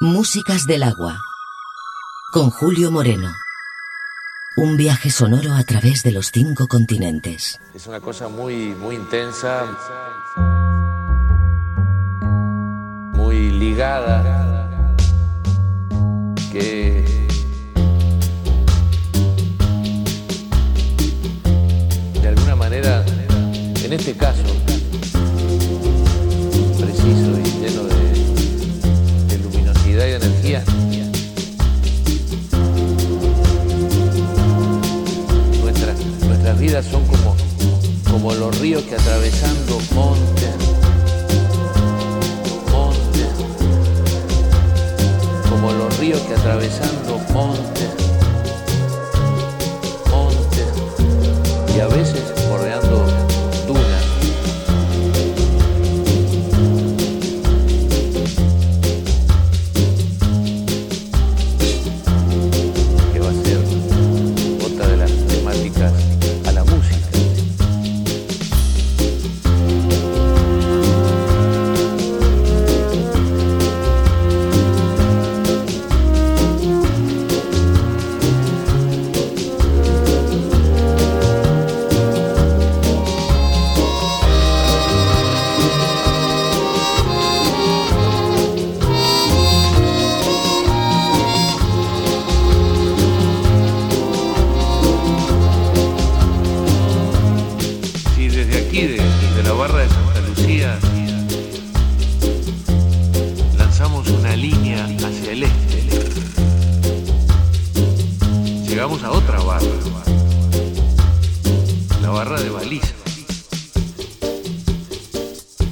[0.00, 1.20] Músicas del agua.
[2.30, 3.34] Con Julio Moreno.
[4.56, 7.60] Un viaje sonoro a través de los cinco continentes.
[7.74, 9.66] Es una cosa muy, muy intensa.
[13.14, 14.94] Muy ligada.
[16.52, 17.04] Que
[22.22, 23.04] de alguna manera,
[23.82, 24.44] en este caso
[26.78, 27.47] preciso y.
[36.58, 37.36] vidas son como,
[38.10, 40.54] como los ríos que atravesando montes,
[42.72, 43.28] montes,
[45.48, 47.90] como los ríos que atravesando montes,
[50.10, 50.66] montes,
[51.76, 52.27] y a veces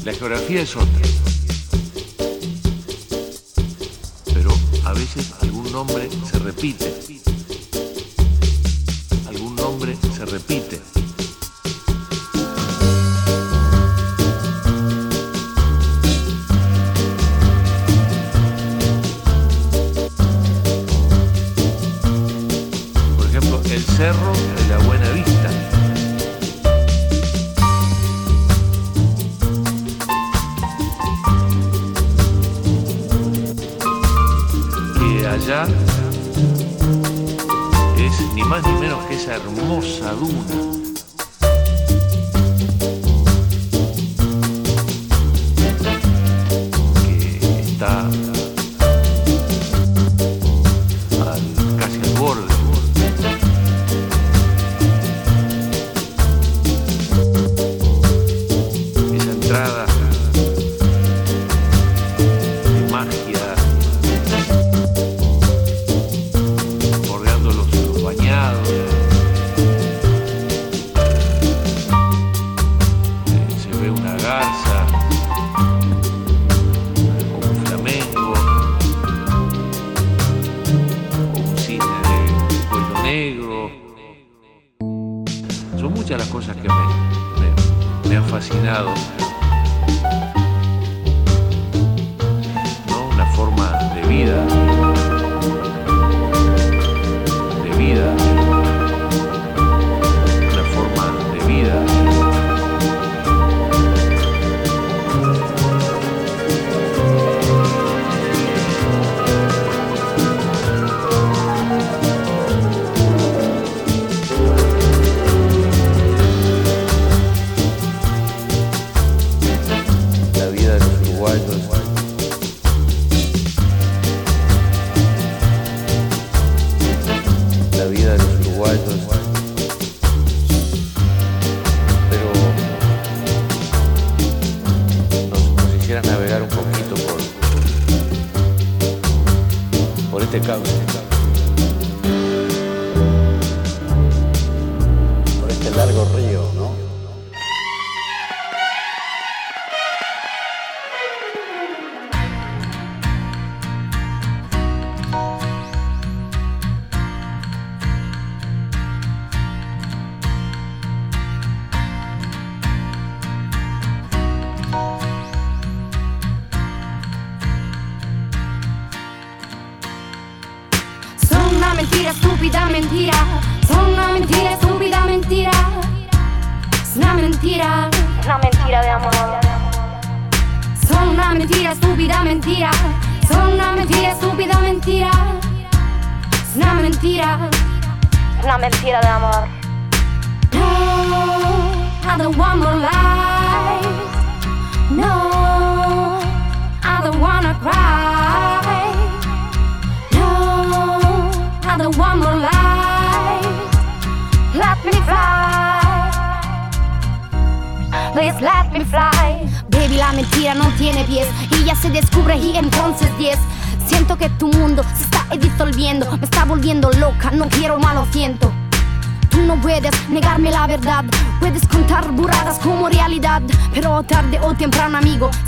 [0.06, 1.02] La geografía es otra.
[4.32, 6.94] Pero a veces algún nombre se repite.
[9.26, 10.95] Algún nombre se repite.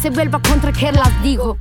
[0.09, 1.58] se vuelva contra que las digo.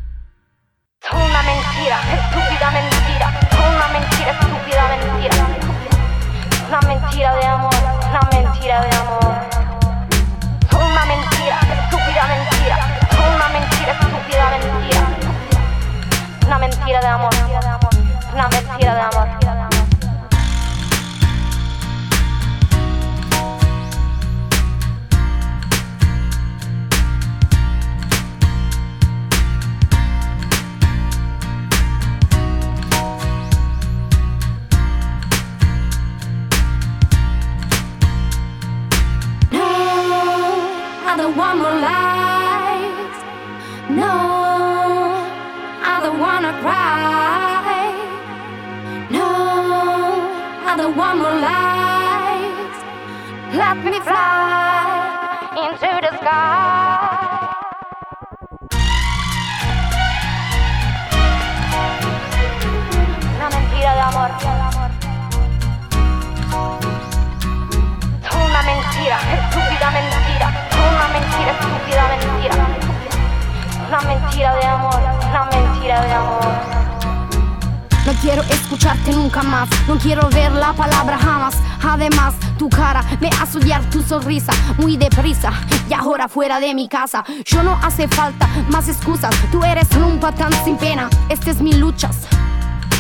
[86.60, 87.24] de mi casa.
[87.46, 89.34] Yo no hace falta más excusas.
[89.52, 91.10] Tú eres un patán sin pena.
[91.30, 92.28] Este es mi luchas.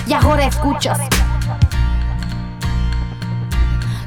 [0.07, 0.99] Y ahora escuchas.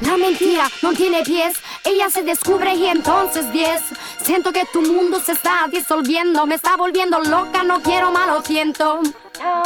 [0.00, 3.82] La mentira no tiene pies, ella se descubre y entonces 10.
[4.22, 8.42] Siento que tu mundo se está disolviendo, me está volviendo loca, no quiero más, lo
[8.42, 9.00] siento.
[9.02, 9.62] No,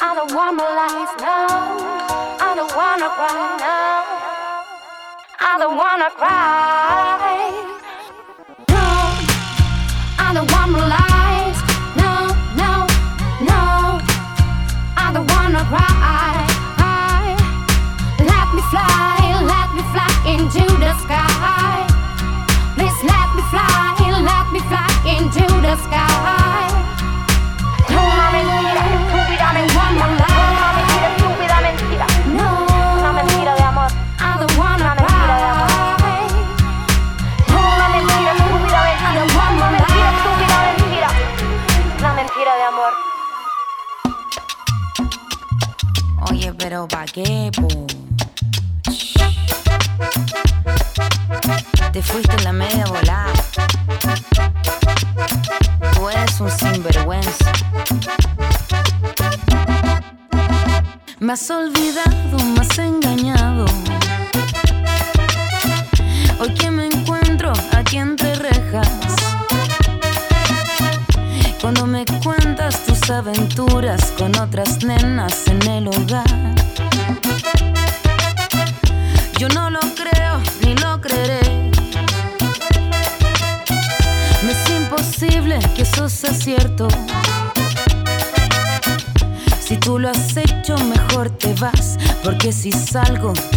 [0.00, 1.46] I don't wanna lies, no,
[2.40, 4.24] I don't wanna cry, no,
[5.40, 7.73] I don't wanna cry.
[92.94, 93.53] salgo.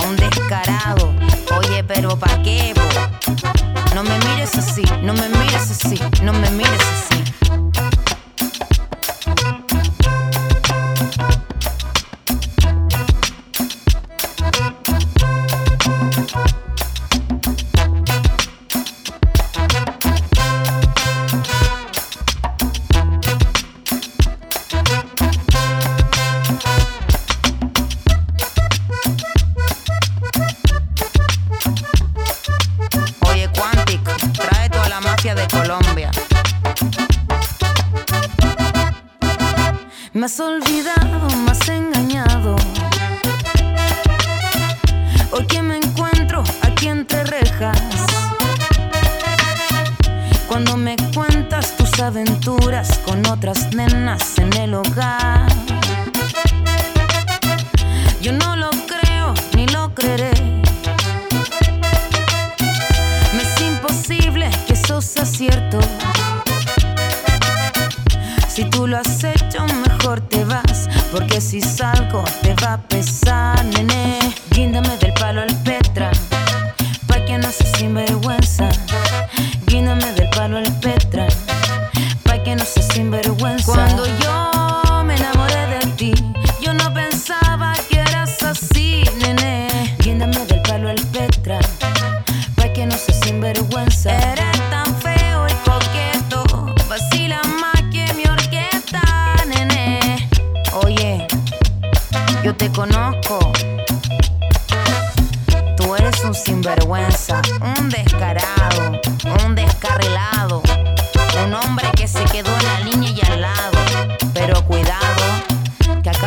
[0.00, 1.14] un descarado.
[1.58, 2.74] Oye, pero ¿pa' qué?
[2.74, 2.82] Bo?
[3.94, 7.35] No me mires así, no me mires así, no me mires así.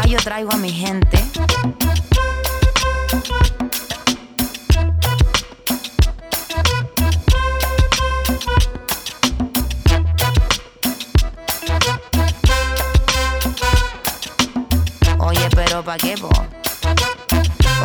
[0.10, 1.24] Yo traigo a mi gente.
[15.20, 16.30] Oye, pero ¿pa' qué, po?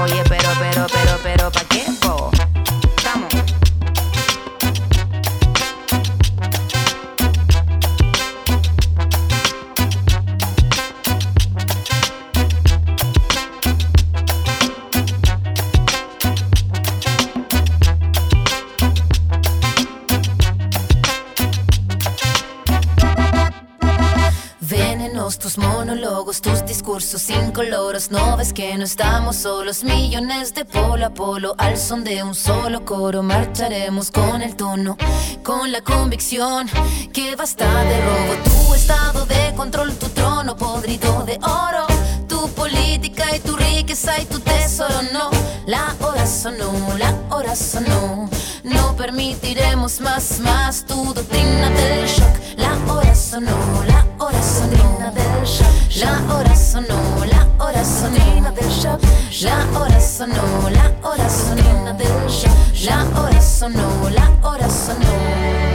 [0.02, 1.83] Oye, pero, pero, pero, pero, ¿pa' qué,
[26.40, 28.10] tus discursos incoloros.
[28.10, 31.54] No ves que no estamos solos, millones de polo a polo.
[31.58, 34.96] Al son de un solo coro, marcharemos con el tono,
[35.42, 36.68] con la convicción
[37.12, 38.34] que basta de robo.
[38.44, 41.86] Tu estado de control, tu trono podrido de oro.
[42.28, 45.30] Tu política y tu riqueza y tu tesoro, no.
[45.66, 48.28] La hora sonó, la hora sonó.
[48.62, 52.34] No permitiremos más, más tu doctrina del shock.
[52.56, 54.94] La hora sonó, la hora sonó.
[55.96, 58.16] La hora sonó, la hora sonó.
[59.42, 61.62] La hora sonó, la hora sonó.
[62.84, 65.10] La hora sonó, la hora sonó.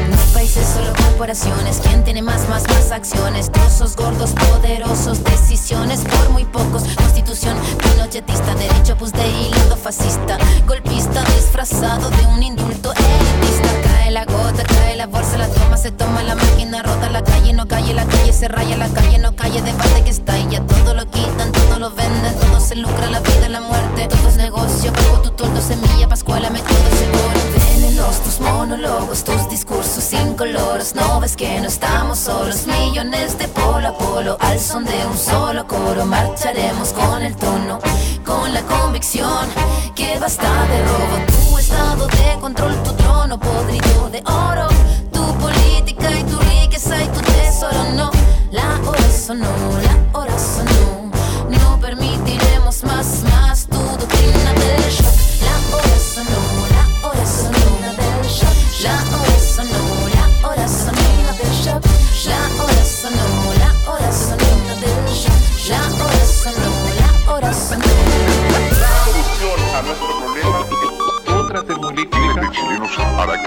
[0.10, 1.80] No países, solo corporaciones.
[1.84, 3.52] ¿Quién tiene más, más, más acciones?
[3.52, 6.84] Trozos gordos, poderosos, decisiones por muy pocos.
[6.96, 10.38] Constitución pinochetista, derecho pues de hilo fascista.
[10.68, 13.89] Golpista disfrazado de un indulto elitista.
[14.10, 17.68] La gota, cae la bolsa, la toma, se toma la máquina, rota la calle, no
[17.68, 21.06] calle, la calle se raya, la calle no calle, debate que está ya todo lo
[21.06, 25.22] quitan, todo lo venden, todo se lucra, la vida, la muerte, todo es negocio, pago
[25.22, 27.40] tu toldo, semilla, pascuala, me todo seguro.
[27.54, 33.90] Venenos, tus monólogos, tus discursos incoloros, no ves que no estamos solos, millones de polo
[33.90, 37.78] a polo, al son de un solo coro, marcharemos con el tono,
[38.26, 39.48] con la convicción
[40.00, 44.70] que basta de robo, tu estado de control, tu trono podrido de oro,
[45.12, 48.10] tu política y tu riqueza y tu tesoro, no,
[48.50, 49.52] la hora sonó,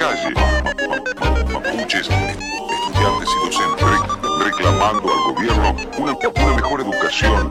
[0.02, 0.34] calle.
[1.52, 7.48] Mapuches, estudiantes y docentes re- reclamando al gobierno una, una mejor educación.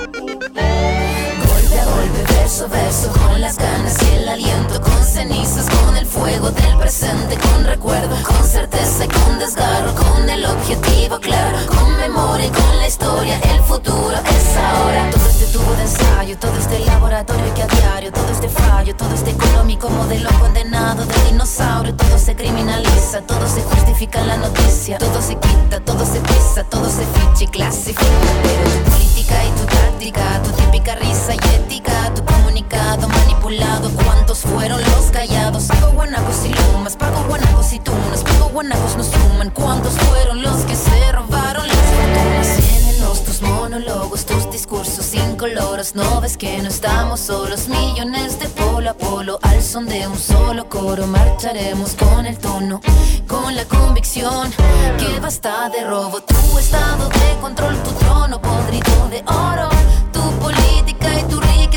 [2.51, 8.13] Con las ganas y el aliento, con cenizas, con el fuego del presente, con recuerdo,
[8.23, 13.39] con certeza y con desgarro, con el objetivo claro, con memoria y con la historia,
[13.39, 15.09] el futuro es ahora.
[15.11, 19.13] Todo este tubo de ensayo, todo este laboratorio que a diario, todo este fallo, todo
[19.13, 24.97] este económico modelo condenado de dinosaurio, todo se criminaliza, todo se justifica en la noticia,
[24.97, 29.65] todo se quita, todo se pisa, todo se ficha y clasifica, tu política y tu
[29.67, 35.65] táctica, tu típica risa y ética, tu comunicado manipulado, ¿cuántos fueron los callados?
[35.65, 40.57] Pago guanacos y lumas, pago guanacos y tunas, pago guanacos no suman, ¿cuántos fueron los
[40.65, 42.57] que se robaron las fortunas?
[42.57, 45.95] Venenos, tus monólogos, tus discursos sin cinco loros.
[45.95, 49.39] No ves que no estamos solos, millones de polo a polo.
[49.43, 52.81] Al son de un solo coro, marcharemos con el tono,
[53.27, 54.51] con la convicción
[54.97, 56.21] que basta de robo.
[56.21, 59.80] Tu estado de control, tu trono podrido de oro.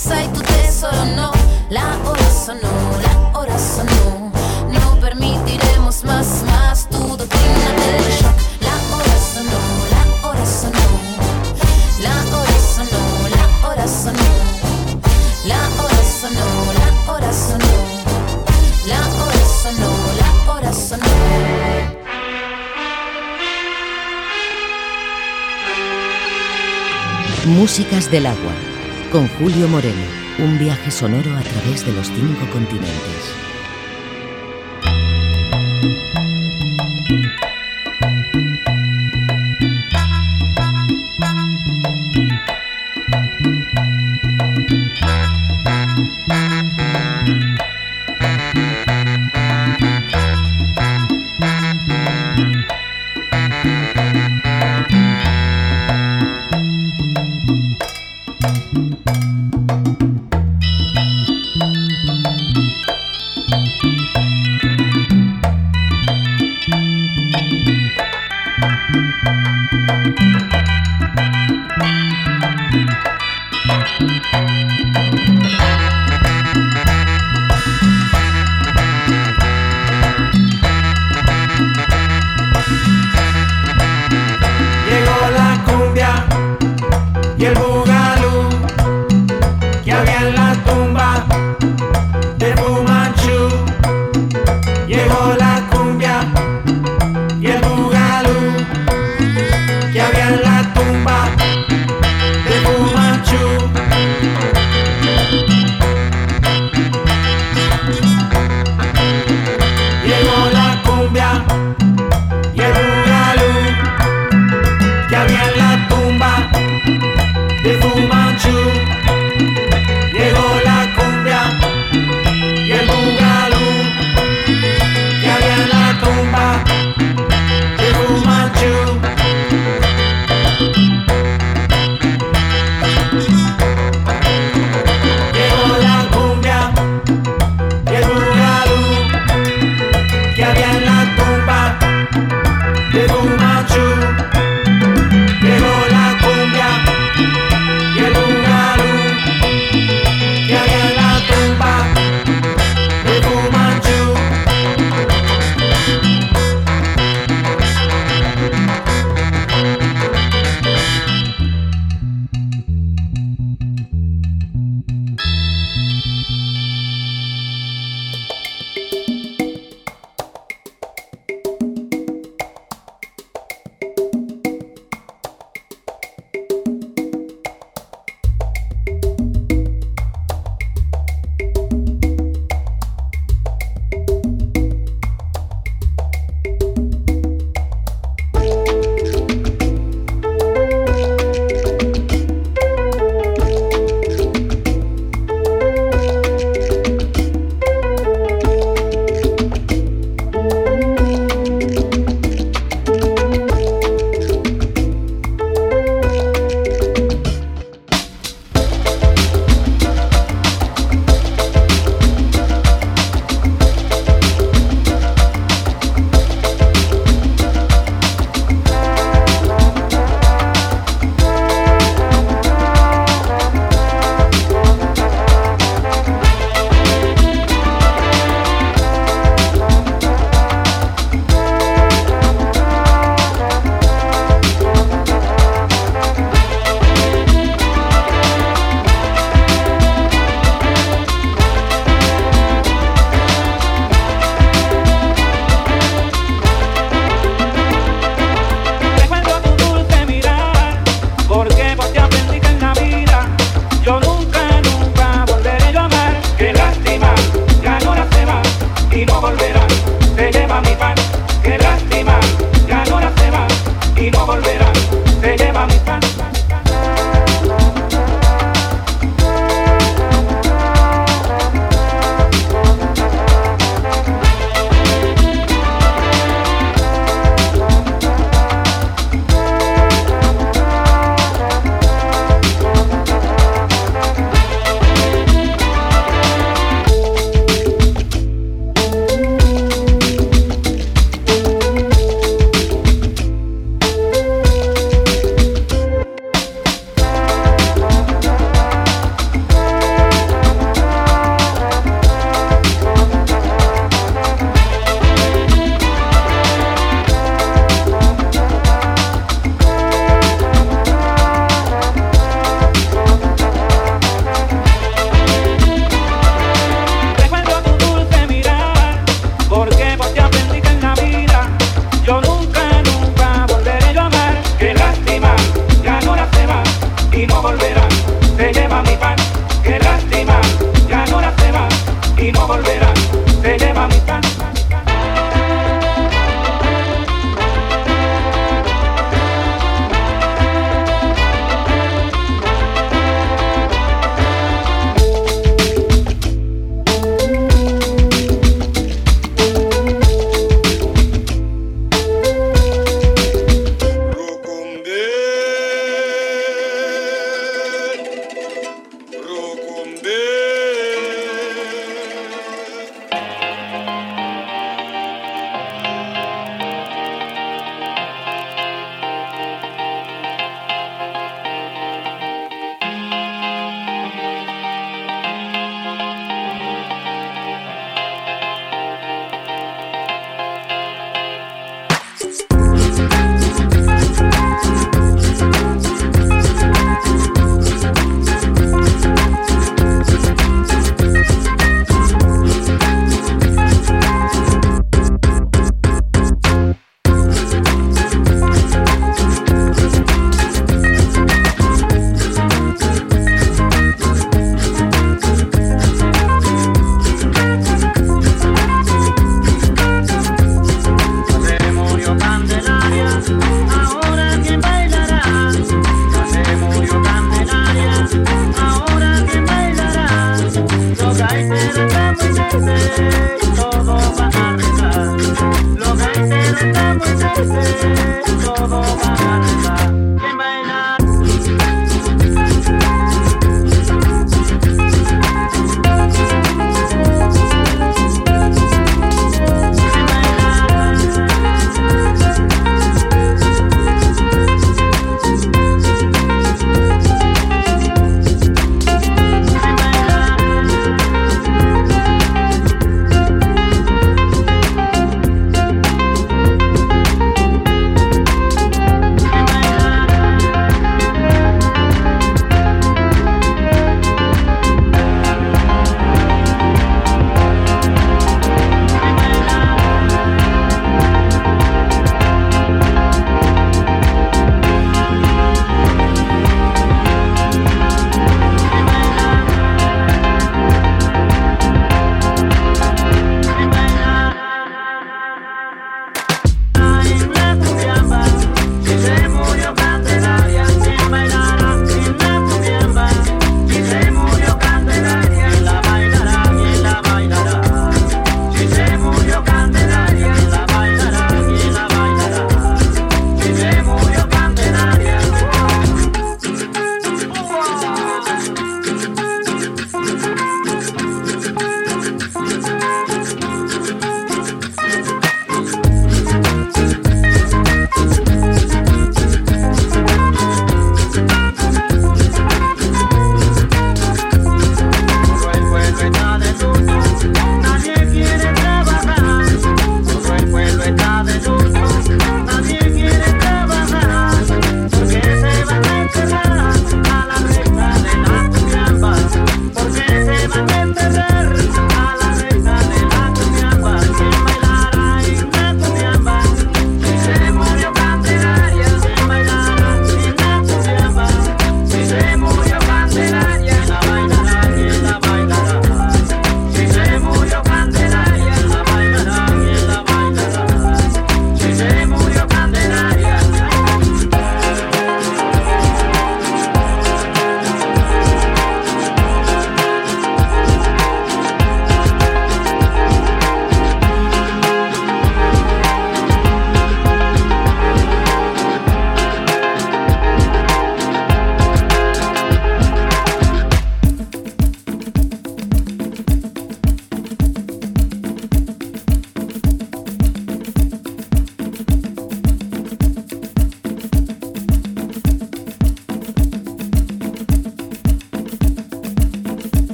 [0.00, 1.30] Riqueza y tu tesoro, no.
[1.68, 4.32] La hora sonó, la hora sonó.
[4.72, 8.34] No permitiremos más, más tu doctrina del shock.
[8.62, 10.86] La hora sonó, la hora sonó.
[12.00, 14.28] La hora sonó, la hora sonó.
[15.44, 17.74] La hora sonó, la hora sonó.
[18.86, 21.04] La hora sonó, la hora sonó.
[27.44, 28.79] Músicas del agua.
[29.10, 30.04] Con Julio Moreno.
[30.38, 33.49] Un viaje sonoro a través de los cinco continentes.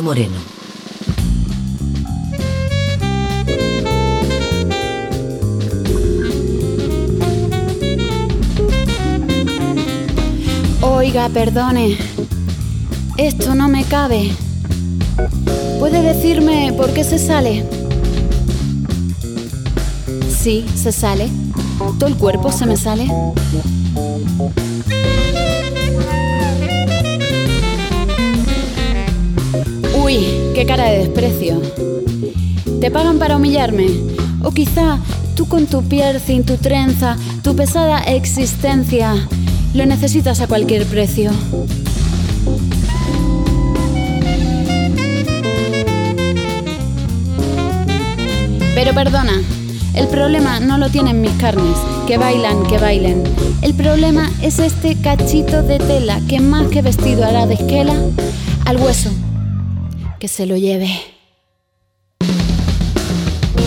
[0.00, 0.36] Moreno.
[10.80, 11.98] Oiga, perdone.
[13.18, 14.30] Esto no me cabe.
[15.78, 17.66] ¿Puede decirme por qué se sale?
[20.30, 21.28] Sí, se sale.
[21.98, 23.08] Todo el cuerpo se me sale.
[30.04, 31.62] Uy, qué cara de desprecio.
[32.80, 33.86] ¿Te pagan para humillarme?
[34.42, 34.98] O quizá
[35.36, 39.14] tú con tu piercing, tu trenza, tu pesada existencia,
[39.74, 41.30] lo necesitas a cualquier precio.
[48.74, 49.40] Pero perdona,
[49.94, 51.76] el problema no lo tienen mis carnes,
[52.08, 53.22] que bailan, que bailen.
[53.62, 57.94] El problema es este cachito de tela que más que vestido hará de esquela
[58.64, 59.10] al hueso.
[60.22, 60.88] Que se lo lleve.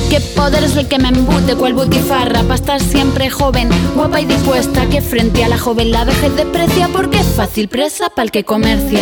[0.10, 4.26] ¿Qué poder es el que me embute cual butifarra para estar siempre joven, guapa y
[4.26, 4.88] dispuesta?
[4.88, 8.46] Que frente a la joven la vejez desprecia porque es fácil presa para el que
[8.46, 9.02] comercia.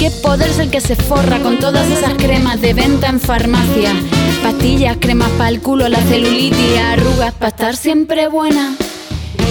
[0.00, 3.94] ¿Qué poder es el que se forra con todas esas cremas de venta en farmacia?
[4.42, 8.74] Pastillas, cremas para el culo, la celulitis, arrugas para estar siempre buena.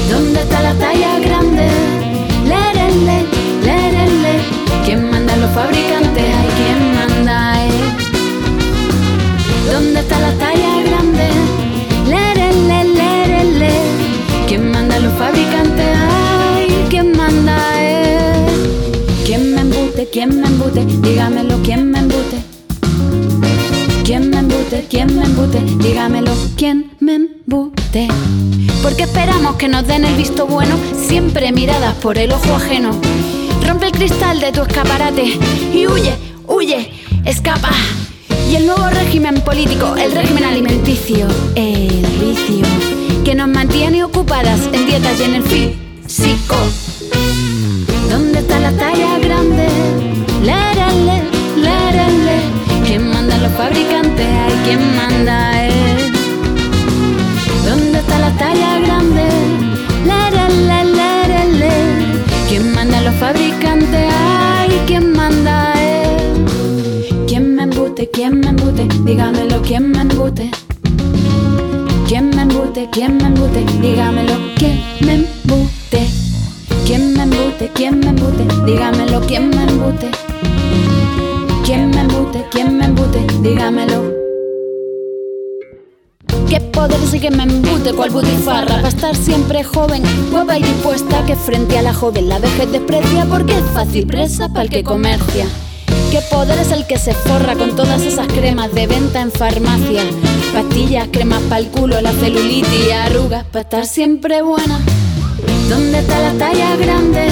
[0.09, 1.69] ¿Dónde está la talla grande?
[2.43, 3.25] Lerele,
[3.63, 4.61] lerele.
[4.83, 6.23] ¿Quién manda a los fabricantes?
[6.23, 7.00] Hay quien
[10.11, 11.29] ¿Dónde está la talla grande?
[12.09, 13.69] Lerele, lerele.
[14.47, 15.87] ¿Quién manda los fabricantes?
[15.95, 18.45] Ay, ¿quién manda, eh?
[19.25, 20.09] ¿Quién me embute?
[20.11, 20.85] ¿Quién me embute?
[20.85, 22.37] Dígamelo, ¿quién me embute?
[24.03, 24.85] ¿Quién me embute?
[24.89, 25.61] ¿Quién me embute?
[25.81, 28.07] Dígamelo, ¿quién me embute?
[28.83, 30.75] Porque esperamos que nos den el visto bueno,
[31.07, 32.91] siempre miradas por el ojo ajeno.
[33.65, 35.39] Rompe el cristal de tu escaparate
[35.73, 36.13] y huye,
[36.47, 36.91] huye,
[37.23, 37.71] escapa.
[38.51, 41.25] Y el nuevo régimen político, el régimen alimenticio,
[41.55, 42.65] el vicio,
[43.23, 46.57] que nos mantiene ocupadas en dietas y en el físico.
[48.09, 49.69] ¿Dónde está la talla grande?
[50.43, 51.23] Lérale,
[51.55, 52.41] lérale.
[52.85, 54.27] ¿Quién manda a los fabricantes?
[54.27, 56.11] Hay quien manda él.
[57.65, 59.00] ¿Dónde está la talla grande?
[68.09, 68.87] ¿Quién me embute?
[69.05, 70.49] Dígamelo, ¿quién me embute?
[72.07, 72.89] ¿Quién me embute?
[72.91, 73.63] ¿Quién me embute?
[73.79, 76.07] Dígamelo, ¿quién me embute?
[76.85, 77.71] ¿Quién me embute?
[77.75, 78.47] ¿Quién me embute?
[78.65, 80.09] Dígamelo, ¿quién me embute?
[81.63, 82.45] ¿Quién me embute?
[82.49, 83.27] ¿Quién me embute?
[83.43, 84.13] Dígamelo.
[86.49, 91.23] ¿Qué poder sí que me embute cual butifarra para estar siempre joven, guapa y dispuesta
[91.25, 94.83] que frente a la joven la vejez desprecia porque es fácil presa para el que
[94.83, 95.45] comercia?
[96.11, 100.03] ¿Qué poder es el que se forra con todas esas cremas de venta en farmacia?
[100.53, 104.77] Pastillas, cremas para el culo, la celulitis y arrugas para estar siempre buena.
[105.69, 107.27] ¿Dónde está la talla grande?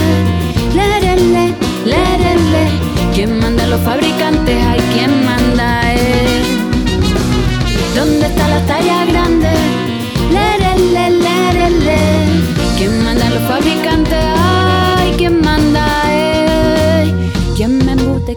[0.74, 1.54] Lérele,
[1.84, 2.70] lérele.
[3.14, 4.56] ¿Quién manda los fabricantes?
[4.64, 6.44] Hay quien manda él.
[7.94, 9.50] ¿Dónde está la talla grande?
[10.32, 11.98] Lérele, lérele.
[12.78, 13.99] ¿Quién manda a los fabricantes?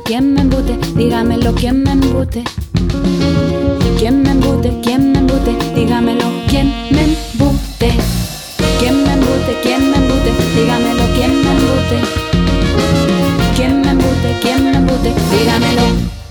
[0.05, 0.76] ¿Quién me embute?
[0.96, 2.42] Dígamelo, ¿quién me embute?
[3.98, 4.80] ¿Quién me embute?
[4.82, 5.57] ¿Quién me embute?
[5.74, 7.92] Dígamelo, ¿quién me embute?
[8.80, 9.61] ¿Quién me embute?
[9.62, 10.32] ¿Quién me embute?
[10.57, 11.98] Dígamelo, ¿quién me embute?
[13.57, 14.38] ¿Quién me embute?
[14.42, 15.14] ¿Quién me embute?
[15.30, 16.22] Dígamelo.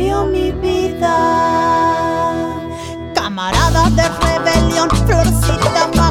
[0.00, 1.16] cambió mi vida.
[3.14, 6.09] Camaradas de rebelión, florcita más.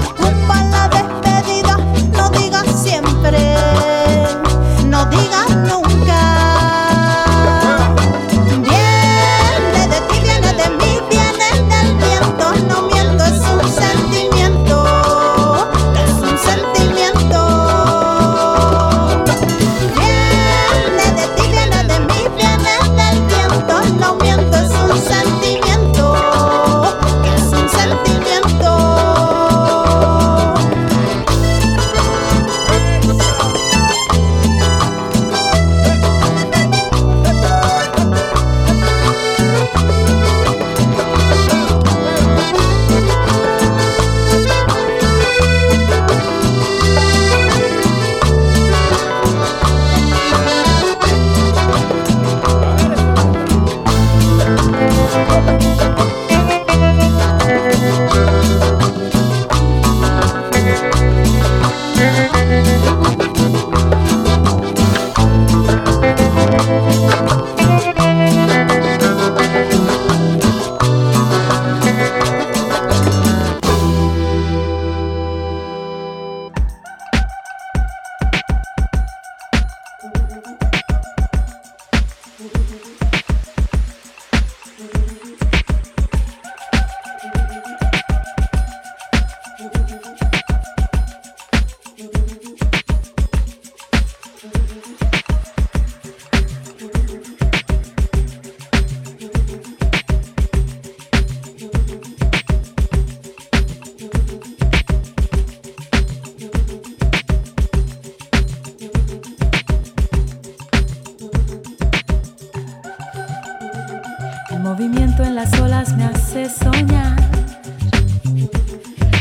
[114.80, 117.17] movimiento en las olas me hace soñar.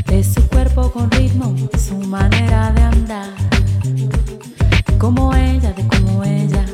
[0.06, 3.30] De su cuerpo con ritmo, su manera de andar.
[4.98, 6.67] Como ella, de como ella.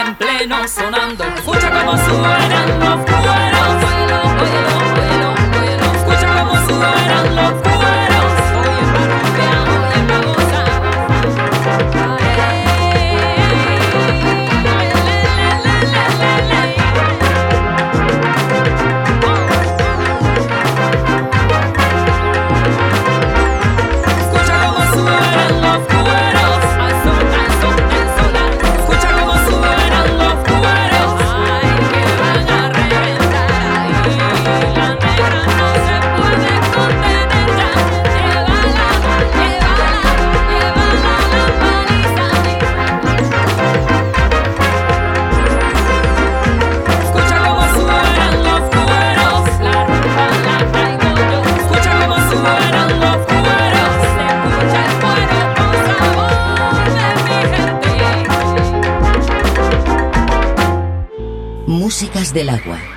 [0.00, 1.24] En pleno sonando.
[1.24, 3.03] Escucha cómo suenan
[62.34, 62.93] del agua.